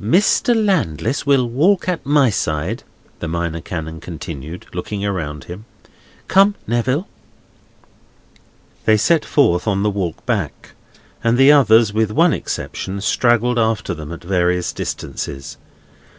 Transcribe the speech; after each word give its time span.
"Mr. 0.00 0.54
Landless 0.54 1.26
will 1.26 1.46
walk 1.46 1.86
at 1.86 2.06
my 2.06 2.30
side," 2.30 2.82
the 3.18 3.28
Minor 3.28 3.60
Canon 3.60 4.00
continued, 4.00 4.64
looking 4.72 5.04
around 5.04 5.44
him. 5.44 5.66
"Come, 6.28 6.54
Neville!" 6.66 7.08
They 8.86 8.96
set 8.96 9.22
forth 9.22 9.66
on 9.68 9.82
the 9.82 9.90
walk 9.90 10.24
back; 10.24 10.70
and 11.22 11.36
the 11.36 11.52
others, 11.52 11.92
with 11.92 12.10
one 12.10 12.32
exception, 12.32 13.02
straggled 13.02 13.58
after 13.58 13.92
them 13.92 14.10
at 14.12 14.24
various 14.24 14.72
distances. 14.72 15.58